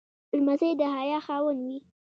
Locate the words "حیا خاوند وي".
0.95-1.77